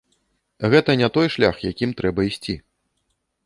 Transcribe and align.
Гэта 0.73 0.95
не 1.03 1.09
той 1.19 1.27
шлях, 1.35 1.55
якім 1.71 1.95
трэба 2.03 2.27
ісці. 2.33 2.59